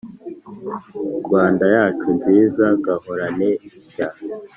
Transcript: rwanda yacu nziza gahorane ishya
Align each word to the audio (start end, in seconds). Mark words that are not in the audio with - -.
rwanda 1.25 1.65
yacu 1.75 2.07
nziza 2.17 2.65
gahorane 2.85 3.49
ishya 3.67 4.07